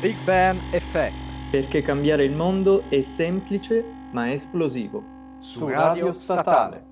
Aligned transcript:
Big 0.00 0.16
Bang 0.24 0.58
Effect. 0.72 1.50
Perché 1.50 1.82
cambiare 1.82 2.24
il 2.24 2.32
mondo 2.32 2.88
è 2.88 3.02
semplice 3.02 3.84
ma 4.12 4.32
esplosivo. 4.32 5.04
Su 5.40 5.68
Radio 5.68 6.14
Statale. 6.14 6.86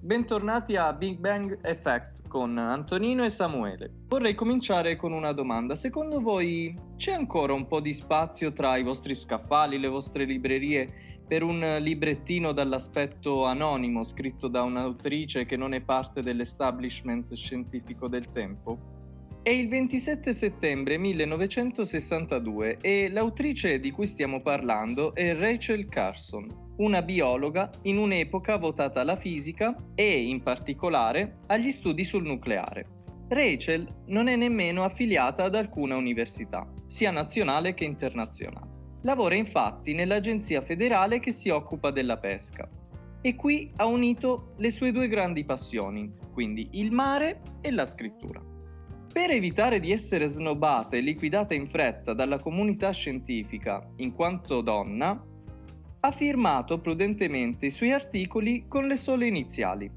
Bentornati 0.00 0.76
a 0.76 0.94
Big 0.94 1.18
Bang 1.18 1.58
Effect 1.60 2.26
con 2.26 2.56
Antonino 2.56 3.22
e 3.22 3.28
Samuele. 3.28 3.90
Vorrei 4.08 4.34
cominciare 4.34 4.96
con 4.96 5.12
una 5.12 5.32
domanda. 5.32 5.74
Secondo 5.74 6.22
voi 6.22 6.74
c'è 6.96 7.12
ancora 7.12 7.52
un 7.52 7.66
po' 7.66 7.80
di 7.80 7.92
spazio 7.92 8.54
tra 8.54 8.78
i 8.78 8.82
vostri 8.82 9.14
scaffali, 9.14 9.78
le 9.78 9.88
vostre 9.88 10.24
librerie 10.24 11.20
per 11.28 11.42
un 11.42 11.76
librettino 11.80 12.52
dall'aspetto 12.52 13.44
anonimo 13.44 14.02
scritto 14.04 14.48
da 14.48 14.62
un'autrice 14.62 15.44
che 15.44 15.58
non 15.58 15.74
è 15.74 15.82
parte 15.82 16.22
dell'establishment 16.22 17.34
scientifico 17.34 18.08
del 18.08 18.32
tempo? 18.32 18.96
È 19.48 19.52
il 19.52 19.66
27 19.66 20.34
settembre 20.34 20.98
1962 20.98 22.76
e 22.82 23.08
l'autrice 23.08 23.80
di 23.80 23.90
cui 23.90 24.04
stiamo 24.04 24.42
parlando 24.42 25.14
è 25.14 25.34
Rachel 25.34 25.88
Carson, 25.88 26.74
una 26.76 27.00
biologa 27.00 27.70
in 27.84 27.96
un'epoca 27.96 28.58
votata 28.58 29.00
alla 29.00 29.16
fisica 29.16 29.74
e, 29.94 30.20
in 30.20 30.42
particolare, 30.42 31.38
agli 31.46 31.70
studi 31.70 32.04
sul 32.04 32.26
nucleare. 32.26 32.88
Rachel 33.28 33.88
non 34.08 34.28
è 34.28 34.36
nemmeno 34.36 34.84
affiliata 34.84 35.44
ad 35.44 35.54
alcuna 35.54 35.96
università, 35.96 36.70
sia 36.84 37.10
nazionale 37.10 37.72
che 37.72 37.84
internazionale. 37.84 38.98
Lavora 39.04 39.34
infatti 39.34 39.94
nell'agenzia 39.94 40.60
federale 40.60 41.20
che 41.20 41.32
si 41.32 41.48
occupa 41.48 41.90
della 41.90 42.18
pesca 42.18 42.68
e 43.22 43.34
qui 43.34 43.72
ha 43.76 43.86
unito 43.86 44.52
le 44.58 44.70
sue 44.70 44.92
due 44.92 45.08
grandi 45.08 45.42
passioni, 45.46 46.12
quindi 46.34 46.68
il 46.72 46.92
mare 46.92 47.40
e 47.62 47.70
la 47.70 47.86
scrittura. 47.86 48.47
Per 49.18 49.32
evitare 49.32 49.80
di 49.80 49.90
essere 49.90 50.28
snobbata 50.28 50.96
e 50.96 51.00
liquidata 51.00 51.52
in 51.52 51.66
fretta 51.66 52.14
dalla 52.14 52.38
comunità 52.38 52.92
scientifica, 52.92 53.84
in 53.96 54.12
quanto 54.12 54.60
donna, 54.60 55.20
ha 55.98 56.12
firmato 56.12 56.78
prudentemente 56.78 57.66
i 57.66 57.70
suoi 57.70 57.90
articoli 57.90 58.66
con 58.68 58.86
le 58.86 58.94
sole 58.94 59.26
iniziali. 59.26 59.90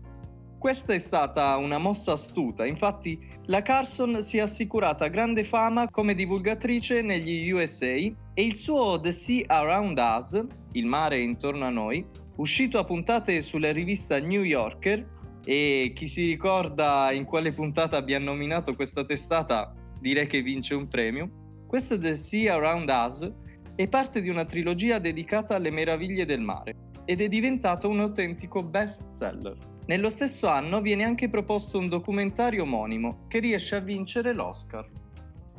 Questa 0.57 0.93
è 0.93 0.97
stata 0.97 1.55
una 1.57 1.77
mossa 1.77 2.13
astuta, 2.13 2.65
infatti 2.65 3.19
la 3.45 3.61
Carson 3.61 4.23
si 4.23 4.37
è 4.37 4.41
assicurata 4.41 5.07
grande 5.07 5.43
fama 5.43 5.87
come 5.87 6.15
divulgatrice 6.15 7.03
negli 7.03 7.51
USA 7.51 7.85
e 7.85 8.13
il 8.33 8.55
suo 8.55 8.99
The 8.99 9.11
Sea 9.11 9.43
Around 9.45 9.99
Us, 9.99 10.45
il 10.71 10.87
mare 10.87 11.19
intorno 11.19 11.65
a 11.65 11.69
noi, 11.69 12.03
uscito 12.37 12.79
a 12.79 12.83
puntate 12.83 13.39
sulla 13.41 13.71
rivista 13.71 14.17
New 14.17 14.41
Yorker, 14.41 15.19
e 15.43 15.91
chi 15.95 16.07
si 16.07 16.25
ricorda 16.25 17.11
in 17.11 17.25
quale 17.25 17.51
puntata 17.51 17.97
abbia 17.97 18.19
nominato 18.19 18.73
questa 18.73 19.03
testata, 19.03 19.73
direi 19.99 20.27
che 20.27 20.41
vince 20.41 20.75
un 20.75 20.87
premio. 20.87 21.63
Questo 21.67 21.97
The 21.97 22.15
Sea 22.15 22.55
Around 22.55 22.89
Us 22.89 23.31
è 23.75 23.87
parte 23.87 24.21
di 24.21 24.29
una 24.29 24.45
trilogia 24.45 24.99
dedicata 24.99 25.55
alle 25.55 25.71
meraviglie 25.71 26.25
del 26.25 26.41
mare 26.41 26.75
ed 27.05 27.21
è 27.21 27.27
diventato 27.27 27.89
un 27.89 28.01
autentico 28.01 28.63
best 28.63 29.01
seller. 29.01 29.57
Nello 29.87 30.09
stesso 30.09 30.47
anno 30.47 30.79
viene 30.79 31.03
anche 31.03 31.29
proposto 31.29 31.79
un 31.79 31.87
documentario 31.87 32.63
omonimo 32.63 33.25
che 33.27 33.39
riesce 33.39 33.75
a 33.75 33.79
vincere 33.79 34.33
l'Oscar. 34.33 34.87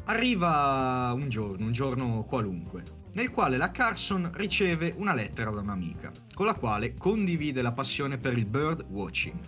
Arriva 0.04 1.12
un 1.14 1.28
giorno, 1.28 1.66
un 1.66 1.72
giorno 1.72 2.24
qualunque, 2.24 2.82
nel 3.14 3.30
quale 3.30 3.56
la 3.56 3.70
Carson 3.70 4.30
riceve 4.34 4.94
una 4.96 5.14
lettera 5.14 5.50
da 5.50 5.60
un'amica, 5.60 6.12
con 6.34 6.46
la 6.46 6.54
quale 6.54 6.94
condivide 6.94 7.62
la 7.62 7.72
passione 7.72 8.18
per 8.18 8.36
il 8.36 8.46
bird 8.46 8.84
watching 8.88 9.38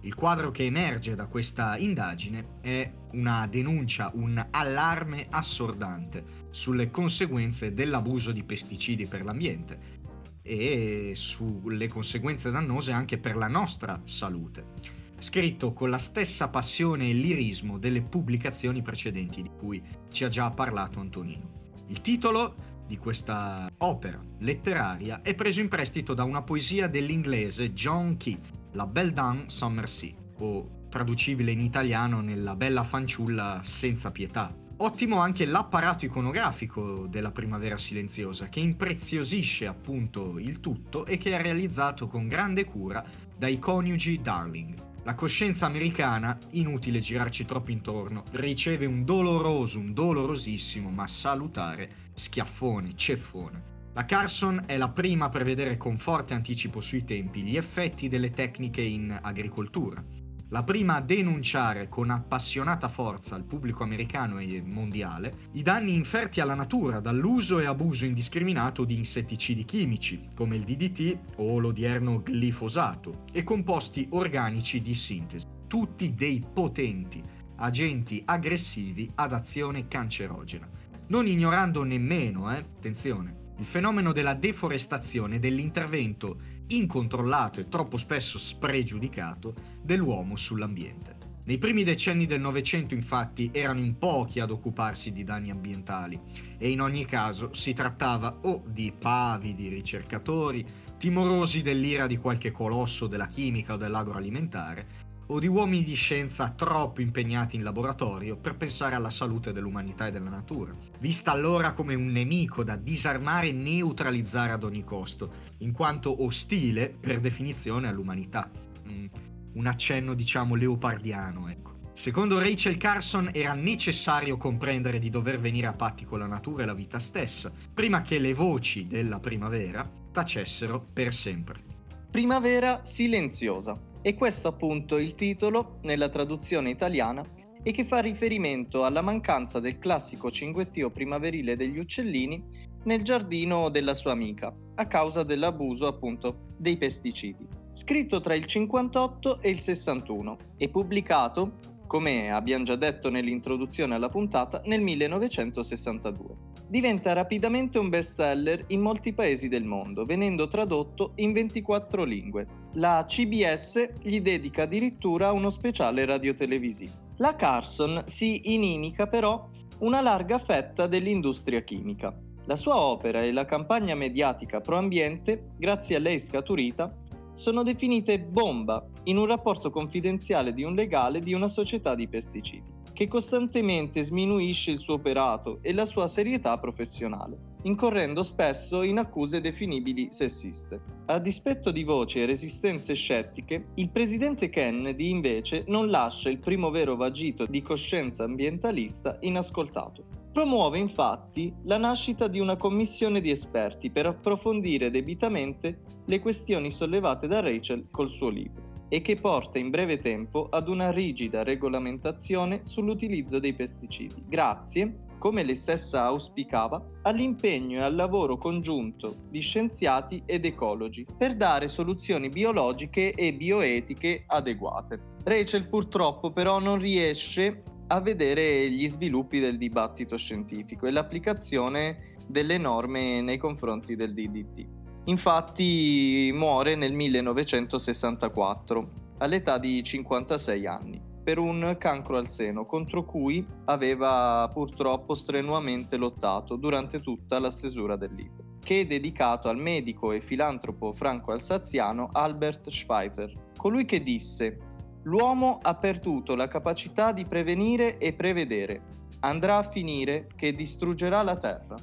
Il 0.00 0.14
quadro 0.14 0.50
che 0.50 0.64
emerge 0.64 1.14
da 1.14 1.26
questa 1.26 1.76
indagine 1.76 2.58
è 2.62 2.90
una 3.12 3.46
denuncia, 3.46 4.10
un 4.14 4.44
allarme 4.50 5.26
assordante 5.28 6.24
sulle 6.50 6.90
conseguenze 6.90 7.74
dell'abuso 7.74 8.32
di 8.32 8.42
pesticidi 8.42 9.06
per 9.06 9.24
l'ambiente 9.24 10.00
e 10.42 11.12
sulle 11.14 11.86
conseguenze 11.88 12.50
dannose 12.50 12.92
anche 12.92 13.18
per 13.18 13.36
la 13.36 13.48
nostra 13.48 14.00
salute 14.04 15.01
scritto 15.22 15.72
con 15.72 15.88
la 15.88 15.98
stessa 15.98 16.48
passione 16.48 17.08
e 17.08 17.12
lirismo 17.12 17.78
delle 17.78 18.02
pubblicazioni 18.02 18.82
precedenti 18.82 19.40
di 19.40 19.50
cui 19.56 19.82
ci 20.10 20.24
ha 20.24 20.28
già 20.28 20.50
parlato 20.50 20.98
Antonino. 20.98 21.70
Il 21.86 22.00
titolo 22.00 22.54
di 22.86 22.98
questa 22.98 23.70
opera 23.78 24.20
letteraria 24.38 25.22
è 25.22 25.34
preso 25.34 25.60
in 25.60 25.68
prestito 25.68 26.12
da 26.12 26.24
una 26.24 26.42
poesia 26.42 26.88
dell'inglese 26.88 27.72
John 27.72 28.16
Keats, 28.16 28.50
La 28.72 28.86
Belle 28.86 29.12
Dame 29.12 29.44
Summer 29.46 29.88
Sea, 29.88 30.12
o 30.38 30.86
traducibile 30.88 31.52
in 31.52 31.60
italiano 31.60 32.20
nella 32.20 32.56
bella 32.56 32.82
fanciulla 32.82 33.60
senza 33.62 34.10
pietà. 34.10 34.54
Ottimo 34.78 35.18
anche 35.18 35.46
l'apparato 35.46 36.04
iconografico 36.04 37.06
della 37.06 37.30
Primavera 37.30 37.78
Silenziosa, 37.78 38.48
che 38.48 38.58
impreziosisce 38.58 39.66
appunto 39.68 40.40
il 40.40 40.58
tutto 40.58 41.06
e 41.06 41.16
che 41.16 41.38
è 41.38 41.40
realizzato 41.40 42.08
con 42.08 42.26
grande 42.26 42.64
cura 42.64 43.04
dai 43.38 43.60
coniugi 43.60 44.20
Darling. 44.20 44.90
La 45.04 45.14
coscienza 45.16 45.66
americana, 45.66 46.38
inutile 46.50 47.00
girarci 47.00 47.44
troppo 47.44 47.72
intorno, 47.72 48.22
riceve 48.32 48.86
un 48.86 49.04
doloroso, 49.04 49.80
un 49.80 49.92
dolorosissimo, 49.92 50.90
ma 50.90 51.08
salutare 51.08 52.10
schiaffone, 52.14 52.94
ceffone. 52.94 53.70
La 53.94 54.04
Carson 54.04 54.62
è 54.64 54.76
la 54.76 54.90
prima 54.90 55.24
a 55.24 55.28
prevedere 55.28 55.76
con 55.76 55.98
forte 55.98 56.34
anticipo 56.34 56.80
sui 56.80 57.04
tempi 57.04 57.42
gli 57.42 57.56
effetti 57.56 58.08
delle 58.08 58.30
tecniche 58.30 58.80
in 58.80 59.18
agricoltura 59.20 60.21
la 60.52 60.64
prima 60.64 60.96
a 60.96 61.00
denunciare 61.00 61.88
con 61.88 62.10
appassionata 62.10 62.88
forza 62.88 63.34
al 63.34 63.44
pubblico 63.44 63.82
americano 63.82 64.38
e 64.38 64.62
mondiale 64.62 65.48
i 65.52 65.62
danni 65.62 65.94
inferti 65.94 66.40
alla 66.40 66.54
natura 66.54 67.00
dall'uso 67.00 67.58
e 67.58 67.64
abuso 67.64 68.04
indiscriminato 68.04 68.84
di 68.84 68.96
insetticidi 68.96 69.64
chimici, 69.64 70.28
come 70.34 70.56
il 70.56 70.64
DDT 70.64 71.18
o 71.36 71.58
l'odierno 71.58 72.22
glifosato, 72.22 73.24
e 73.32 73.42
composti 73.44 74.06
organici 74.10 74.82
di 74.82 74.94
sintesi, 74.94 75.46
tutti 75.66 76.14
dei 76.14 76.44
potenti 76.52 77.22
agenti 77.56 78.22
aggressivi 78.26 79.10
ad 79.14 79.32
azione 79.32 79.88
cancerogena. 79.88 80.68
Non 81.06 81.26
ignorando 81.26 81.82
nemmeno, 81.82 82.52
eh, 82.52 82.58
attenzione, 82.58 83.41
il 83.62 83.68
fenomeno 83.68 84.10
della 84.10 84.34
deforestazione 84.34 85.38
dell'intervento 85.38 86.40
incontrollato 86.66 87.60
e 87.60 87.68
troppo 87.68 87.96
spesso 87.96 88.36
spregiudicato 88.36 89.54
dell'uomo 89.80 90.34
sull'ambiente. 90.34 91.16
Nei 91.44 91.58
primi 91.58 91.84
decenni 91.84 92.26
del 92.26 92.40
Novecento 92.40 92.92
infatti 92.94 93.50
erano 93.52 93.78
in 93.78 93.98
pochi 93.98 94.40
ad 94.40 94.50
occuparsi 94.50 95.12
di 95.12 95.22
danni 95.22 95.50
ambientali 95.50 96.20
e 96.58 96.70
in 96.70 96.80
ogni 96.80 97.04
caso 97.04 97.54
si 97.54 97.72
trattava 97.72 98.40
o 98.42 98.64
di 98.66 98.92
pavidi 98.98 99.68
ricercatori, 99.68 100.66
timorosi 100.98 101.62
dell'ira 101.62 102.08
di 102.08 102.16
qualche 102.16 102.50
colosso 102.50 103.06
della 103.06 103.28
chimica 103.28 103.74
o 103.74 103.76
dell'agroalimentare, 103.76 104.86
o 105.26 105.38
di 105.38 105.46
uomini 105.46 105.84
di 105.84 105.94
scienza 105.94 106.50
troppo 106.50 107.00
impegnati 107.00 107.56
in 107.56 107.62
laboratorio 107.62 108.36
per 108.36 108.56
pensare 108.56 108.94
alla 108.94 109.10
salute 109.10 109.52
dell'umanità 109.52 110.06
e 110.06 110.10
della 110.10 110.30
natura, 110.30 110.72
vista 110.98 111.30
allora 111.30 111.72
come 111.72 111.94
un 111.94 112.06
nemico 112.06 112.64
da 112.64 112.76
disarmare 112.76 113.48
e 113.48 113.52
neutralizzare 113.52 114.52
ad 114.52 114.64
ogni 114.64 114.84
costo, 114.84 115.32
in 115.58 115.72
quanto 115.72 116.24
ostile 116.24 116.94
per 116.98 117.20
definizione 117.20 117.88
all'umanità. 117.88 118.50
Mm, 118.88 119.06
un 119.54 119.66
accenno 119.66 120.14
diciamo 120.14 120.54
leopardiano, 120.54 121.48
ecco. 121.48 121.72
Secondo 121.94 122.38
Rachel 122.38 122.78
Carson 122.78 123.30
era 123.32 123.52
necessario 123.52 124.38
comprendere 124.38 124.98
di 124.98 125.10
dover 125.10 125.38
venire 125.38 125.66
a 125.66 125.72
patti 125.72 126.06
con 126.06 126.20
la 126.20 126.26
natura 126.26 126.62
e 126.62 126.66
la 126.66 126.74
vita 126.74 126.98
stessa, 126.98 127.52
prima 127.72 128.00
che 128.00 128.18
le 128.18 128.32
voci 128.32 128.86
della 128.86 129.20
primavera 129.20 129.88
tacessero 130.10 130.86
per 130.92 131.12
sempre. 131.12 131.62
Primavera 132.10 132.80
silenziosa. 132.82 133.91
E 134.04 134.14
questo 134.14 134.48
appunto 134.48 134.98
il 134.98 135.14
titolo 135.14 135.78
nella 135.82 136.08
traduzione 136.08 136.70
italiana 136.70 137.24
e 137.62 137.70
che 137.70 137.84
fa 137.84 138.00
riferimento 138.00 138.84
alla 138.84 139.00
mancanza 139.00 139.60
del 139.60 139.78
classico 139.78 140.28
cinguettio 140.28 140.90
primaverile 140.90 141.54
degli 141.54 141.78
uccellini 141.78 142.44
nel 142.84 143.02
giardino 143.02 143.68
della 143.68 143.94
sua 143.94 144.10
amica, 144.10 144.52
a 144.74 144.86
causa 144.88 145.22
dell'abuso 145.22 145.86
appunto 145.86 146.54
dei 146.58 146.76
pesticidi. 146.76 147.46
Scritto 147.70 148.20
tra 148.20 148.34
il 148.34 148.46
58 148.46 149.40
e 149.40 149.50
il 149.50 149.60
61 149.60 150.36
e 150.56 150.68
pubblicato 150.68 151.70
come 151.86 152.32
abbiamo 152.32 152.64
già 152.64 152.74
detto 152.74 153.10
nell'introduzione 153.10 153.94
alla 153.94 154.08
puntata, 154.08 154.62
nel 154.64 154.80
1962. 154.80 156.51
Diventa 156.72 157.12
rapidamente 157.12 157.78
un 157.78 157.90
bestseller 157.90 158.64
in 158.68 158.80
molti 158.80 159.12
paesi 159.12 159.48
del 159.48 159.62
mondo, 159.62 160.06
venendo 160.06 160.48
tradotto 160.48 161.12
in 161.16 161.34
24 161.34 162.02
lingue. 162.02 162.46
La 162.76 163.04
CBS 163.06 163.90
gli 164.00 164.22
dedica 164.22 164.62
addirittura 164.62 165.32
uno 165.32 165.50
speciale 165.50 166.06
radiotelevisivo. 166.06 166.92
La 167.18 167.36
Carson 167.36 168.04
si 168.06 168.54
inimica 168.54 169.06
però 169.06 169.50
una 169.80 170.00
larga 170.00 170.38
fetta 170.38 170.86
dell'industria 170.86 171.60
chimica. 171.60 172.18
La 172.46 172.56
sua 172.56 172.80
opera 172.80 173.22
e 173.22 173.32
la 173.32 173.44
campagna 173.44 173.94
mediatica 173.94 174.62
pro 174.62 174.78
ambiente, 174.78 175.50
grazie 175.58 175.96
a 175.96 175.98
lei 175.98 176.18
scaturita, 176.18 176.96
sono 177.34 177.62
definite 177.62 178.18
bomba 178.18 178.82
in 179.04 179.18
un 179.18 179.26
rapporto 179.26 179.68
confidenziale 179.68 180.54
di 180.54 180.62
un 180.62 180.74
legale 180.74 181.20
di 181.20 181.34
una 181.34 181.48
società 181.48 181.94
di 181.94 182.08
pesticidi, 182.08 182.80
che 182.92 183.08
costantemente 183.08 184.02
sminuisce 184.02 184.70
il 184.70 184.80
suo 184.80 184.94
operato 184.94 185.58
e 185.62 185.72
la 185.72 185.84
sua 185.84 186.08
serietà 186.08 186.58
professionale 186.58 187.50
incorrendo 187.62 188.22
spesso 188.22 188.82
in 188.82 188.98
accuse 188.98 189.40
definibili 189.40 190.08
sessiste. 190.10 190.80
A 191.06 191.18
dispetto 191.18 191.70
di 191.70 191.84
voci 191.84 192.20
e 192.20 192.26
resistenze 192.26 192.94
scettiche, 192.94 193.68
il 193.74 193.90
presidente 193.90 194.48
Kennedy 194.48 195.10
invece 195.10 195.64
non 195.68 195.88
lascia 195.88 196.30
il 196.30 196.38
primo 196.38 196.70
vero 196.70 196.96
vagito 196.96 197.46
di 197.46 197.62
coscienza 197.62 198.24
ambientalista 198.24 199.18
inascoltato. 199.20 200.20
Promuove 200.32 200.78
infatti 200.78 201.54
la 201.64 201.76
nascita 201.76 202.26
di 202.26 202.40
una 202.40 202.56
commissione 202.56 203.20
di 203.20 203.30
esperti 203.30 203.90
per 203.90 204.06
approfondire 204.06 204.90
debitamente 204.90 205.80
le 206.06 206.20
questioni 206.20 206.70
sollevate 206.70 207.28
da 207.28 207.40
Rachel 207.40 207.88
col 207.90 208.08
suo 208.08 208.30
libro 208.30 208.61
e 208.92 209.00
che 209.00 209.16
porta 209.16 209.58
in 209.58 209.70
breve 209.70 209.96
tempo 209.96 210.48
ad 210.50 210.68
una 210.68 210.90
rigida 210.90 211.42
regolamentazione 211.42 212.60
sull'utilizzo 212.64 213.38
dei 213.38 213.54
pesticidi, 213.54 214.22
grazie 214.28 215.06
come 215.16 215.42
lei 215.44 215.54
stessa 215.54 216.02
auspicava, 216.02 216.84
all'impegno 217.02 217.78
e 217.78 217.84
al 217.84 217.94
lavoro 217.94 218.36
congiunto 218.36 219.14
di 219.30 219.40
scienziati 219.40 220.22
ed 220.26 220.44
ecologi 220.44 221.06
per 221.16 221.36
dare 221.36 221.68
soluzioni 221.68 222.28
biologiche 222.28 223.12
e 223.12 223.32
bioetiche 223.32 224.24
adeguate. 224.26 225.00
Rachel 225.24 225.68
purtroppo 225.68 226.30
però 226.30 226.58
non 226.58 226.78
riesce 226.78 227.62
a 227.86 228.00
vedere 228.00 228.68
gli 228.68 228.88
sviluppi 228.88 229.40
del 229.40 229.56
dibattito 229.56 230.18
scientifico 230.18 230.86
e 230.86 230.90
l'applicazione 230.90 232.16
delle 232.26 232.58
norme 232.58 233.22
nei 233.22 233.38
confronti 233.38 233.96
del 233.96 234.12
DDT. 234.12 234.81
Infatti 235.04 236.30
muore 236.32 236.76
nel 236.76 236.92
1964 236.92 238.86
all'età 239.18 239.58
di 239.58 239.82
56 239.82 240.66
anni 240.66 241.02
per 241.22 241.38
un 241.38 241.76
cancro 241.78 242.16
al 242.16 242.28
seno 242.28 242.66
contro 242.66 243.04
cui 243.04 243.44
aveva 243.66 244.48
purtroppo 244.52 245.14
strenuamente 245.14 245.96
lottato 245.96 246.56
durante 246.56 247.00
tutta 247.00 247.38
la 247.38 247.50
stesura 247.50 247.96
del 247.96 248.12
libro, 248.12 248.58
che 248.60 248.80
è 248.80 248.86
dedicato 248.86 249.48
al 249.48 249.56
medico 249.56 250.12
e 250.12 250.20
filantropo 250.20 250.92
franco-alsaziano 250.92 252.08
Albert 252.12 252.70
Schweitzer, 252.70 253.32
colui 253.56 253.84
che 253.84 254.02
disse 254.02 254.58
L'uomo 255.04 255.58
ha 255.60 255.74
perduto 255.74 256.36
la 256.36 256.46
capacità 256.46 257.12
di 257.12 257.24
prevenire 257.24 257.98
e 257.98 258.12
prevedere. 258.12 258.82
Andrà 259.20 259.58
a 259.58 259.68
finire 259.68 260.28
che 260.36 260.52
distruggerà 260.52 261.22
la 261.22 261.36
terra. 261.36 261.76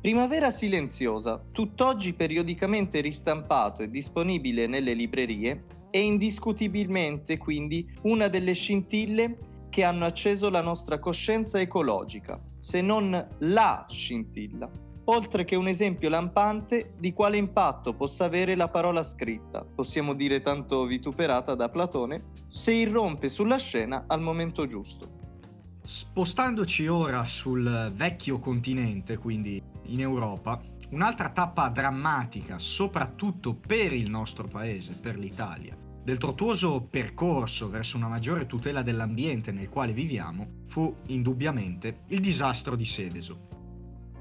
Primavera 0.00 0.50
silenziosa, 0.50 1.42
tutt'oggi 1.50 2.12
periodicamente 2.12 3.00
ristampato 3.00 3.82
e 3.82 3.90
disponibile 3.90 4.66
nelle 4.66 4.94
librerie, 4.94 5.64
è 5.90 5.98
indiscutibilmente 5.98 7.38
quindi 7.38 7.90
una 8.02 8.28
delle 8.28 8.52
scintille 8.52 9.38
che 9.68 9.82
hanno 9.82 10.04
acceso 10.04 10.48
la 10.48 10.60
nostra 10.60 10.98
coscienza 10.98 11.60
ecologica, 11.60 12.40
se 12.58 12.80
non 12.80 13.28
la 13.38 13.84
scintilla, 13.88 14.70
oltre 15.06 15.44
che 15.44 15.56
un 15.56 15.66
esempio 15.66 16.08
lampante 16.08 16.94
di 16.98 17.12
quale 17.12 17.36
impatto 17.36 17.92
possa 17.92 18.26
avere 18.26 18.54
la 18.54 18.68
parola 18.68 19.02
scritta, 19.02 19.64
possiamo 19.64 20.14
dire 20.14 20.40
tanto 20.40 20.84
vituperata 20.84 21.54
da 21.54 21.68
Platone, 21.68 22.32
se 22.46 22.72
irrompe 22.72 23.28
sulla 23.28 23.58
scena 23.58 24.04
al 24.06 24.20
momento 24.20 24.66
giusto. 24.66 25.24
Spostandoci 25.84 26.86
ora 26.86 27.24
sul 27.24 27.92
vecchio 27.94 28.38
continente, 28.38 29.18
quindi 29.18 29.62
in 29.88 30.00
Europa, 30.00 30.60
un'altra 30.90 31.30
tappa 31.30 31.68
drammatica, 31.68 32.58
soprattutto 32.58 33.54
per 33.54 33.92
il 33.92 34.10
nostro 34.10 34.46
paese, 34.46 34.94
per 34.94 35.18
l'Italia, 35.18 35.76
del 36.02 36.18
tortuoso 36.18 36.82
percorso 36.82 37.68
verso 37.68 37.96
una 37.96 38.08
maggiore 38.08 38.46
tutela 38.46 38.82
dell'ambiente 38.82 39.52
nel 39.52 39.68
quale 39.68 39.92
viviamo 39.92 40.64
fu 40.66 40.94
indubbiamente 41.08 42.00
il 42.08 42.20
disastro 42.20 42.76
di 42.76 42.84
Seveso. 42.84 43.48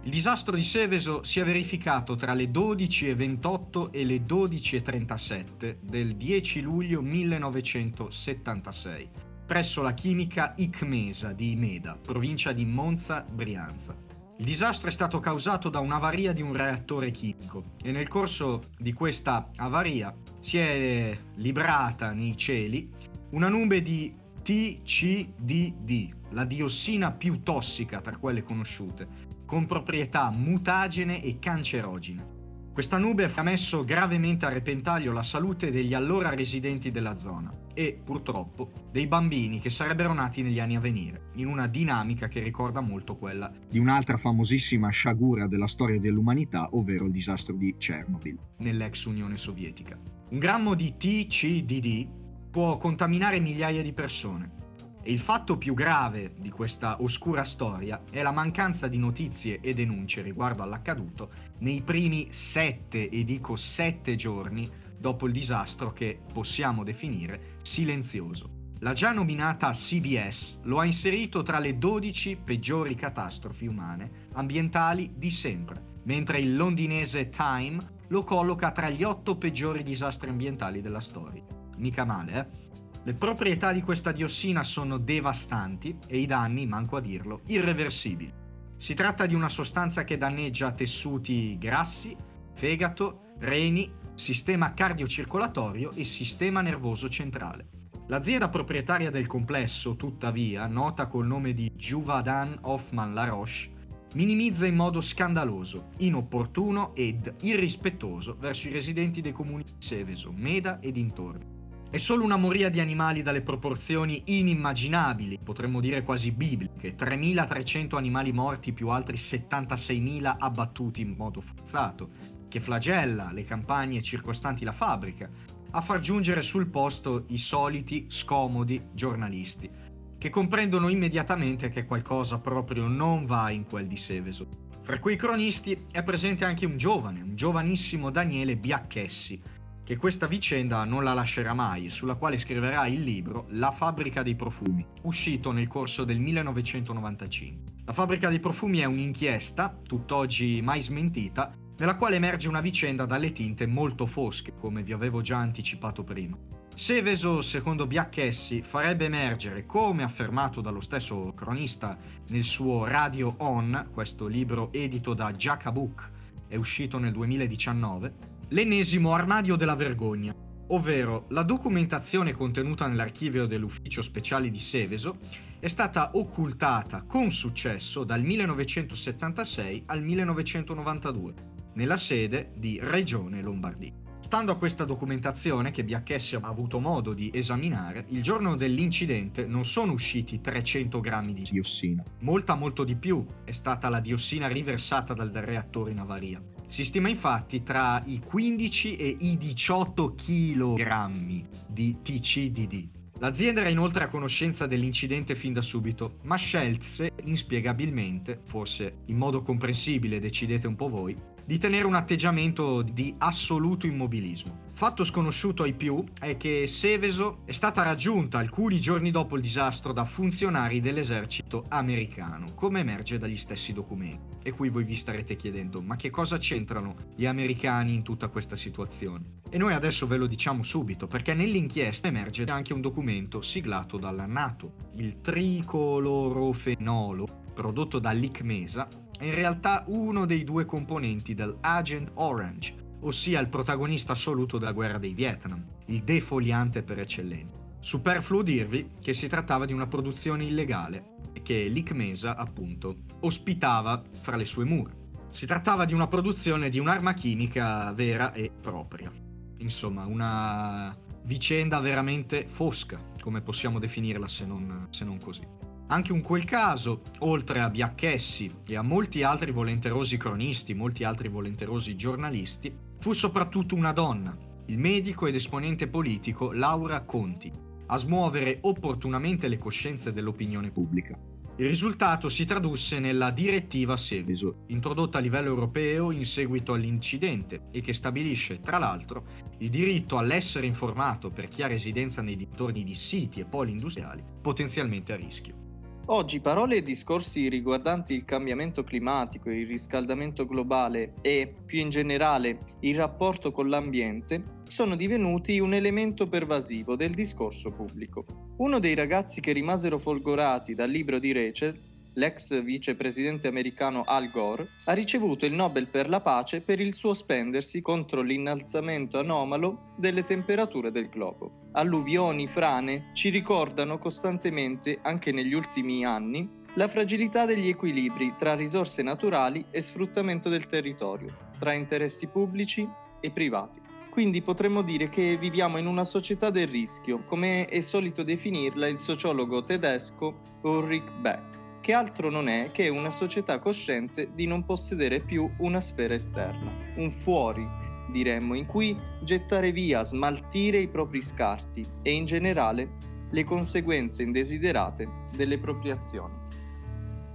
Il 0.03 0.11
disastro 0.11 0.55
di 0.55 0.63
Seveso 0.63 1.23
si 1.23 1.39
è 1.39 1.43
verificato 1.43 2.15
tra 2.15 2.33
le 2.33 2.45
12.28 2.45 3.89
e 3.91 4.05
le 4.05 4.17
12.37 4.17 5.77
del 5.81 6.15
10 6.15 6.61
luglio 6.61 7.01
1976 7.01 9.25
presso 9.45 9.83
la 9.83 9.93
chimica 9.93 10.53
Icmesa 10.57 11.31
di 11.31 11.51
Imeda, 11.51 11.97
provincia 12.01 12.51
di 12.51 12.65
Monza, 12.65 13.23
Brianza. 13.31 14.04
Il 14.37 14.43
disastro 14.43 14.89
è 14.89 14.91
stato 14.91 15.21
causato 15.21 15.69
da 15.69 15.79
un'avaria 15.79 16.33
di 16.33 16.41
un 16.41 16.53
reattore 16.53 17.09
chimico 17.11 17.75
e 17.81 17.93
nel 17.93 18.09
corso 18.09 18.63
di 18.77 18.91
questa 18.91 19.49
avaria 19.55 20.13
si 20.41 20.57
è 20.57 21.17
librata 21.35 22.11
nei 22.11 22.35
cieli 22.35 22.91
una 23.29 23.47
nube 23.47 23.81
di 23.81 24.13
TCDD, 24.43 26.15
la 26.31 26.43
diossina 26.43 27.13
più 27.13 27.43
tossica 27.43 28.01
tra 28.01 28.17
quelle 28.17 28.43
conosciute, 28.43 29.07
con 29.45 29.65
proprietà 29.67 30.29
mutagene 30.29 31.23
e 31.23 31.39
cancerogene. 31.39 32.34
Questa 32.75 32.97
nube 32.97 33.31
ha 33.33 33.41
messo 33.41 33.85
gravemente 33.85 34.45
a 34.45 34.49
repentaglio 34.49 35.13
la 35.13 35.23
salute 35.23 35.71
degli 35.71 35.93
allora 35.93 36.35
residenti 36.35 36.91
della 36.91 37.17
zona 37.17 37.49
e, 37.73 37.97
purtroppo, 38.03 38.89
dei 38.91 39.07
bambini 39.07 39.61
che 39.61 39.69
sarebbero 39.69 40.11
nati 40.11 40.41
negli 40.41 40.59
anni 40.59 40.75
a 40.75 40.81
venire, 40.81 41.29
in 41.35 41.47
una 41.47 41.67
dinamica 41.67 42.27
che 42.27 42.41
ricorda 42.41 42.81
molto 42.81 43.15
quella 43.15 43.49
di 43.69 43.79
un'altra 43.79 44.17
famosissima 44.17 44.89
sciagura 44.89 45.47
della 45.47 45.67
storia 45.67 46.01
dell'umanità, 46.01 46.67
ovvero 46.73 47.05
il 47.05 47.11
disastro 47.11 47.55
di 47.55 47.73
Chernobyl, 47.77 48.37
nell'ex 48.57 49.05
Unione 49.05 49.37
Sovietica. 49.37 49.97
Un 50.31 50.37
grammo 50.37 50.75
di 50.75 50.95
TCDD 50.97 52.09
può 52.51 52.77
contaminare 52.77 53.39
migliaia 53.39 53.81
di 53.81 53.93
persone 53.93 54.64
e 55.07 55.11
il 55.11 55.19
fatto 55.19 55.55
più 55.59 55.75
grave 55.75 56.33
di 56.35 56.49
questa 56.49 56.99
oscura 56.99 57.43
storia 57.43 58.01
è 58.09 58.23
la 58.23 58.31
mancanza 58.31 58.87
di 58.87 58.97
notizie 58.97 59.59
e 59.61 59.75
denunce 59.75 60.23
riguardo 60.23 60.63
all'accaduto 60.63 61.29
nei 61.59 61.83
primi 61.83 62.29
sette, 62.31 63.09
e 63.09 63.23
dico 63.23 63.55
sette 63.55 64.15
giorni, 64.15 64.67
dopo 64.97 65.27
il 65.27 65.31
disastro 65.31 65.93
che 65.93 66.19
possiamo 66.33 66.83
definire 66.83 67.57
silenzioso. 67.61 68.63
La 68.79 68.93
già 68.93 69.11
nominata 69.11 69.69
CBS 69.69 70.61
lo 70.63 70.79
ha 70.79 70.85
inserito 70.85 71.43
tra 71.43 71.59
le 71.59 71.77
12 71.77 72.39
peggiori 72.43 72.95
catastrofi 72.95 73.67
umane 73.67 74.09
ambientali 74.33 75.13
di 75.15 75.29
sempre, 75.29 75.99
mentre 76.05 76.39
il 76.39 76.55
londinese 76.55 77.29
Time 77.29 77.93
lo 78.07 78.23
colloca 78.23 78.71
tra 78.71 78.89
gli 78.89 79.03
8 79.03 79.37
peggiori 79.37 79.83
disastri 79.83 80.29
ambientali 80.29 80.81
della 80.81 80.99
storia. 80.99 81.43
Mica 81.77 82.05
male, 82.05 82.33
eh? 82.33 82.64
Le 83.05 83.13
proprietà 83.13 83.71
di 83.71 83.83
questa 83.83 84.11
diossina 84.11 84.63
sono 84.63 84.97
devastanti 84.97 85.95
e 86.07 86.17
i 86.17 86.25
danni, 86.25 86.65
manco 86.65 86.95
a 86.95 87.01
dirlo, 87.01 87.41
irreversibili. 87.45 88.33
Si 88.77 88.95
tratta 88.95 89.27
di 89.27 89.35
una 89.35 89.47
sostanza 89.47 90.03
che 90.03 90.17
danneggia 90.17 90.71
tessuti 90.71 91.55
grassi, 91.59 92.15
fegato, 92.55 93.35
reni, 93.41 93.93
sistema 94.15 94.73
cardiocircolatorio 94.73 95.91
e 95.91 96.03
sistema 96.03 96.61
nervoso 96.61 97.07
centrale. 97.07 97.67
L'azienda 98.07 98.49
proprietaria 98.49 99.11
del 99.11 99.27
complesso, 99.27 99.95
tuttavia, 99.95 100.65
nota 100.65 101.05
col 101.05 101.27
nome 101.27 101.53
di 101.53 101.71
Juvadan 101.75 102.57
Hoffman 102.61 103.13
Laroche, 103.13 103.69
minimizza 104.15 104.65
in 104.65 104.75
modo 104.75 105.01
scandaloso, 105.01 105.89
inopportuno 105.97 106.95
ed 106.95 107.31
irrispettoso 107.41 108.35
verso 108.39 108.67
i 108.67 108.71
residenti 108.71 109.21
dei 109.21 109.31
comuni 109.31 109.61
di 109.61 109.73
Seveso, 109.77 110.31
Meda 110.35 110.79
e 110.79 110.91
dintorni. 110.91 111.54
È 111.89 111.97
solo 111.97 112.25
una 112.25 112.35
moria 112.35 112.69
di 112.69 112.81
animali 112.81 113.21
dalle 113.21 113.41
proporzioni 113.41 114.21
inimmaginabili, 114.25 115.39
potremmo 115.41 115.79
dire 115.79 116.03
quasi 116.03 116.31
bibliche, 116.31 116.95
3.300 116.95 117.95
animali 117.95 118.33
morti 118.33 118.73
più 118.73 118.89
altri 118.89 119.15
76.000 119.15 120.35
abbattuti 120.37 120.99
in 120.99 121.15
modo 121.15 121.39
forzato, 121.39 122.09
che 122.49 122.59
flagella 122.59 123.31
le 123.31 123.45
campagne 123.45 124.01
circostanti 124.01 124.65
la 124.65 124.73
fabbrica, 124.73 125.29
a 125.71 125.81
far 125.81 125.99
giungere 125.99 126.41
sul 126.41 126.67
posto 126.67 127.25
i 127.29 127.37
soliti 127.37 128.07
scomodi 128.09 128.89
giornalisti, 128.93 129.69
che 130.17 130.29
comprendono 130.29 130.89
immediatamente 130.89 131.69
che 131.69 131.85
qualcosa 131.85 132.39
proprio 132.39 132.87
non 132.87 133.25
va 133.25 133.51
in 133.51 133.65
quel 133.65 133.87
di 133.87 133.97
Seveso. 133.97 134.47
Fra 134.81 134.99
quei 134.99 135.15
cronisti 135.15 135.85
è 135.91 136.03
presente 136.03 136.45
anche 136.45 136.65
un 136.65 136.77
giovane, 136.77 137.21
un 137.21 137.35
giovanissimo 137.35 138.09
Daniele 138.09 138.57
Biacchessi, 138.57 139.41
che 139.85 139.97
questa 139.97 140.25
vicenda 140.25 140.83
non 140.83 141.03
la 141.03 141.13
lascerà 141.13 141.53
mai, 141.53 141.91
sulla 141.91 142.15
quale 142.15 142.39
scriverà 142.39 142.87
il 142.87 143.03
libro 143.03 143.45
La 143.51 143.69
fabbrica 143.69 144.23
dei 144.23 144.35
profumi, 144.35 144.83
uscito 145.03 145.51
nel 145.51 145.67
corso 145.67 146.03
del 146.03 146.19
1995. 146.19 147.73
La 147.85 147.93
fabbrica 147.93 148.29
dei 148.29 148.39
profumi 148.39 148.79
è 148.79 148.85
un'inchiesta, 148.85 149.79
tutt'oggi 149.85 150.59
mai 150.63 150.81
smentita, 150.81 151.53
nella 151.77 151.97
quale 151.97 152.15
emerge 152.15 152.47
una 152.47 152.61
vicenda 152.61 153.05
dalle 153.05 153.31
tinte 153.31 153.67
molto 153.67 154.07
fosche, 154.07 154.55
come 154.59 154.81
vi 154.81 154.91
avevo 154.91 155.21
già 155.21 155.37
anticipato 155.37 156.03
prima. 156.03 156.35
Seveso, 156.73 157.41
secondo 157.41 157.85
Biacchessi, 157.85 158.63
farebbe 158.63 159.05
emergere, 159.05 159.67
come 159.67 160.01
affermato 160.01 160.61
dallo 160.61 160.81
stesso 160.81 161.31
cronista 161.35 161.95
nel 162.29 162.43
suo 162.43 162.85
Radio 162.85 163.35
On, 163.37 163.89
questo 163.93 164.25
libro 164.25 164.73
edito 164.73 165.13
da 165.13 165.31
Jacabook, 165.31 166.09
è 166.47 166.55
uscito 166.55 166.97
nel 166.97 167.11
2019, 167.11 168.34
l'ennesimo 168.49 169.13
armadio 169.13 169.55
della 169.55 169.75
vergogna, 169.75 170.35
ovvero 170.67 171.25
la 171.29 171.43
documentazione 171.43 172.33
contenuta 172.33 172.87
nell'archivio 172.87 173.45
dell'ufficio 173.45 174.01
speciale 174.01 174.49
di 174.49 174.59
Seveso 174.59 175.17
è 175.59 175.67
stata 175.67 176.11
occultata 176.13 177.03
con 177.03 177.31
successo 177.31 178.03
dal 178.03 178.23
1976 178.23 179.83
al 179.87 180.03
1992 180.03 181.33
nella 181.73 181.97
sede 181.97 182.51
di 182.55 182.79
Regione 182.81 183.41
Lombardia. 183.41 183.93
Stando 184.19 184.51
a 184.51 184.57
questa 184.57 184.85
documentazione 184.85 185.69
che 185.69 185.83
Biacchessi 185.83 186.35
ha 186.35 186.39
avuto 186.41 186.79
modo 186.79 187.13
di 187.13 187.29
esaminare, 187.31 188.05
il 188.09 188.23
giorno 188.23 188.55
dell'incidente 188.55 189.45
non 189.45 189.65
sono 189.65 189.91
usciti 189.91 190.41
300 190.41 190.99
grammi 190.99 191.33
di 191.33 191.47
diossina. 191.49 192.03
Molta 192.21 192.55
molto 192.55 192.83
di 192.83 192.95
più 192.95 193.23
è 193.43 193.51
stata 193.51 193.87
la 193.87 193.99
diossina 193.99 194.47
riversata 194.47 195.13
dal 195.13 195.29
reattore 195.29 195.91
in 195.91 195.99
avaria. 195.99 196.41
Si 196.67 196.83
stima 196.83 197.09
infatti 197.09 197.63
tra 197.63 198.01
i 198.05 198.19
15 198.19 198.95
e 198.95 199.15
i 199.19 199.37
18 199.37 200.15
kg 200.15 201.45
di 201.67 201.97
TCDD. 202.01 202.89
L'azienda 203.19 203.61
era 203.61 203.69
inoltre 203.69 204.03
a 204.03 204.09
conoscenza 204.09 204.67
dell'incidente 204.67 205.35
fin 205.35 205.53
da 205.53 205.61
subito, 205.61 206.17
ma 206.23 206.35
scelse 206.35 207.13
inspiegabilmente, 207.23 208.41
forse 208.43 208.97
in 209.05 209.17
modo 209.17 209.41
comprensibile, 209.41 210.19
decidete 210.19 210.67
un 210.67 210.75
po' 210.75 210.89
voi, 210.89 211.15
di 211.45 211.57
tenere 211.57 211.85
un 211.85 211.95
atteggiamento 211.95 212.81
di 212.81 213.15
assoluto 213.19 213.85
immobilismo. 213.85 214.63
Fatto 214.73 215.05
sconosciuto 215.05 215.63
ai 215.63 215.73
più 215.73 216.03
è 216.19 216.35
che 216.35 216.67
Seveso 216.67 217.43
è 217.45 217.53
stata 217.53 217.83
raggiunta 217.83 218.39
alcuni 218.39 218.81
giorni 218.81 219.11
dopo 219.11 219.37
il 219.37 219.41
disastro 219.41 219.93
da 219.93 220.03
funzionari 220.03 220.81
dell'esercito 220.81 221.63
americano, 221.69 222.53
come 222.53 222.81
emerge 222.81 223.17
dagli 223.17 223.37
stessi 223.37 223.71
documenti. 223.71 224.34
E 224.47 224.51
qui 224.51 224.69
voi 224.69 224.83
vi 224.83 224.95
starete 224.95 225.35
chiedendo, 225.35 225.81
ma 225.81 225.95
che 225.95 226.11
cosa 226.11 226.37
c'entrano 226.37 226.93
gli 227.15 227.25
americani 227.25 227.95
in 227.95 228.03
tutta 228.03 228.27
questa 228.27 228.55
situazione? 228.55 229.39
E 229.49 229.57
noi 229.57 229.73
adesso 229.73 230.05
ve 230.05 230.17
lo 230.17 230.27
diciamo 230.27 230.61
subito, 230.61 231.07
perché 231.07 231.33
nell'inchiesta 231.33 232.09
emerge 232.09 232.43
anche 232.43 232.71
un 232.71 232.81
documento 232.81 233.41
siglato 233.41 233.97
dalla 233.97 234.27
NATO, 234.27 234.73
il 234.97 235.19
tricolorofenolo, 235.19 237.25
prodotto 237.55 237.97
dall'ICMESA, 237.97 238.87
è 239.17 239.25
in 239.25 239.33
realtà 239.33 239.83
uno 239.87 240.27
dei 240.27 240.43
due 240.43 240.65
componenti 240.65 241.33
dell'Agent 241.33 242.11
Orange, 242.13 242.75
ossia 242.99 243.39
il 243.39 243.49
protagonista 243.49 244.11
assoluto 244.11 244.59
della 244.59 244.73
guerra 244.73 244.99
dei 244.99 245.15
Vietnam, 245.15 245.65
il 245.87 246.03
defoliante 246.03 246.83
per 246.83 246.99
eccellenza. 246.99 247.64
Superfluo 247.85 248.41
dirvi 248.41 248.93
che 248.99 249.13
si 249.13 249.27
trattava 249.27 249.67
di 249.67 249.71
una 249.71 249.85
produzione 249.85 250.43
illegale 250.43 251.17
e 251.33 251.43
che 251.43 251.67
l'ICMESA, 251.67 252.35
appunto, 252.35 253.01
ospitava 253.19 254.01
fra 254.21 254.37
le 254.37 254.45
sue 254.45 254.65
mura. 254.65 254.91
Si 255.29 255.45
trattava 255.45 255.85
di 255.85 255.93
una 255.93 256.07
produzione 256.07 256.69
di 256.69 256.79
un'arma 256.79 257.13
chimica 257.13 257.91
vera 257.91 258.33
e 258.33 258.49
propria. 258.59 259.11
Insomma, 259.57 260.03
una 260.07 260.97
vicenda 261.25 261.79
veramente 261.79 262.47
fosca, 262.47 262.99
come 263.21 263.41
possiamo 263.41 263.77
definirla 263.77 264.27
se 264.27 264.47
non, 264.47 264.87
se 264.89 265.05
non 265.05 265.19
così. 265.19 265.47
Anche 265.89 266.11
in 266.11 266.23
quel 266.23 266.45
caso, 266.45 267.03
oltre 267.19 267.59
a 267.59 267.69
Biacchessi 267.69 268.51
e 268.65 268.75
a 268.75 268.81
molti 268.81 269.21
altri 269.21 269.51
volenterosi 269.51 270.17
cronisti, 270.17 270.73
molti 270.73 271.03
altri 271.03 271.27
volenterosi 271.27 271.95
giornalisti, 271.95 272.75
fu 272.97 273.13
soprattutto 273.13 273.75
una 273.75 273.91
donna, 273.91 274.35
il 274.65 274.79
medico 274.79 275.27
ed 275.27 275.35
esponente 275.35 275.87
politico 275.87 276.51
Laura 276.51 277.01
Conti, 277.01 277.64
a 277.87 277.97
smuovere 277.97 278.59
opportunamente 278.61 279.47
le 279.47 279.57
coscienze 279.57 280.13
dell'opinione 280.13 280.71
pubblica. 280.71 281.17
Il 281.57 281.69
risultato 281.69 282.27
si 282.27 282.43
tradusse 282.43 282.99
nella 282.99 283.31
direttiva 283.31 283.95
Seveso, 283.95 284.65
introdotta 284.67 285.19
a 285.19 285.21
livello 285.21 285.47
europeo 285.47 286.11
in 286.11 286.25
seguito 286.25 286.73
all'incidente 286.73 287.69
e 287.71 287.79
che 287.79 287.93
stabilisce, 287.93 288.59
tra 288.59 288.77
l'altro, 288.77 289.25
il 289.59 289.69
diritto 289.69 290.17
all'essere 290.17 290.65
informato 290.65 291.29
per 291.29 291.47
chi 291.47 291.63
ha 291.63 291.67
residenza 291.67 292.21
nei 292.21 292.35
dintorni 292.35 292.83
di 292.83 292.93
siti 292.93 293.39
e 293.39 293.45
poli 293.45 293.71
industriali 293.71 294.21
potenzialmente 294.41 295.13
a 295.13 295.15
rischio. 295.15 295.64
Oggi 296.07 296.39
parole 296.39 296.75
e 296.75 296.81
discorsi 296.83 297.49
riguardanti 297.49 298.13
il 298.13 298.25
cambiamento 298.25 298.83
climatico, 298.83 299.49
il 299.49 299.65
riscaldamento 299.65 300.45
globale 300.45 301.13
e, 301.21 301.51
più 301.65 301.79
in 301.79 301.89
generale, 301.89 302.59
il 302.81 302.95
rapporto 302.95 303.51
con 303.51 303.69
l'ambiente 303.69 304.61
sono 304.67 304.95
divenuti 304.95 305.57
un 305.57 305.73
elemento 305.73 306.27
pervasivo 306.27 306.95
del 306.95 307.09
discorso 307.09 307.71
pubblico. 307.71 308.23
Uno 308.57 308.77
dei 308.77 308.93
ragazzi 308.93 309.41
che 309.41 309.51
rimasero 309.51 309.97
folgorati 309.97 310.75
dal 310.75 310.91
libro 310.91 311.17
di 311.17 311.31
Rachel 311.31 311.94
l'ex 312.15 312.61
vicepresidente 312.61 313.47
americano 313.47 314.03
Al 314.05 314.29
Gore, 314.29 314.69
ha 314.85 314.93
ricevuto 314.93 315.45
il 315.45 315.53
Nobel 315.53 315.87
per 315.87 316.09
la 316.09 316.21
pace 316.21 316.61
per 316.61 316.79
il 316.79 316.93
suo 316.93 317.13
spendersi 317.13 317.81
contro 317.81 318.21
l'innalzamento 318.21 319.19
anomalo 319.19 319.93
delle 319.97 320.23
temperature 320.23 320.91
del 320.91 321.09
globo. 321.09 321.69
Alluvioni, 321.73 322.47
frane 322.47 323.09
ci 323.13 323.29
ricordano 323.29 323.97
costantemente, 323.97 324.99
anche 325.01 325.31
negli 325.31 325.53
ultimi 325.53 326.05
anni, 326.05 326.63
la 326.75 326.87
fragilità 326.87 327.45
degli 327.45 327.69
equilibri 327.69 328.35
tra 328.37 328.55
risorse 328.55 329.01
naturali 329.01 329.65
e 329.71 329.81
sfruttamento 329.81 330.49
del 330.49 330.65
territorio, 330.65 331.33
tra 331.57 331.73
interessi 331.73 332.27
pubblici 332.27 332.87
e 333.19 333.31
privati. 333.31 333.81
Quindi 334.09 334.41
potremmo 334.41 334.81
dire 334.81 335.09
che 335.09 335.37
viviamo 335.37 335.77
in 335.77 335.87
una 335.87 336.05
società 336.05 336.49
del 336.49 336.67
rischio, 336.67 337.23
come 337.25 337.65
è 337.65 337.81
solito 337.81 338.23
definirla 338.23 338.87
il 338.87 338.97
sociologo 338.97 339.63
tedesco 339.63 340.39
Ulrich 340.61 341.11
Beck 341.19 341.63
che 341.85 341.93
altro 341.93 342.31
non 342.31 342.47
è 342.47 342.71
che 342.71 342.89
una 342.89 343.11
società 343.11 343.59
cosciente 343.59 344.31
di 344.33 344.47
non 344.47 344.65
possedere 344.65 345.19
più 345.19 345.47
una 345.59 345.79
sfera 345.79 346.15
esterna, 346.15 346.71
un 346.95 347.11
fuori, 347.11 347.63
diremmo, 348.11 348.55
in 348.55 348.65
cui 348.65 348.99
gettare 349.21 349.71
via, 349.71 350.01
smaltire 350.01 350.79
i 350.79 350.87
propri 350.87 351.21
scarti 351.21 351.85
e 352.01 352.11
in 352.11 352.25
generale 352.25 352.93
le 353.29 353.43
conseguenze 353.43 354.23
indesiderate 354.23 355.07
delle 355.37 355.59
proprie 355.59 355.91
azioni. 355.91 356.33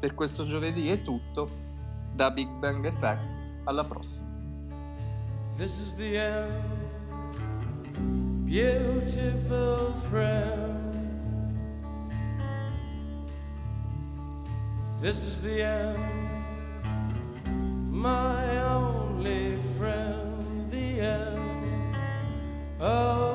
Per 0.01 0.15
questo 0.15 0.45
giovedì 0.45 0.89
è 0.89 1.01
tutto, 1.05 1.47
da 2.17 2.33
Big 2.33 2.49
Bang 2.59 2.85
Effect, 2.85 3.23
alla 3.67 3.85
prossima. 3.85 4.27
This 5.59 5.79
is 5.79 5.95
the 5.95 6.19
end, 6.19 6.51
beautiful 8.49 9.95
friend. 10.09 10.90
This 15.01 15.23
is 15.23 15.41
the 15.41 15.63
end, 15.63 15.99
my 17.91 18.59
only 18.59 19.57
friend, 19.79 20.71
the 20.71 21.01
end 21.01 21.69
of 22.83 23.30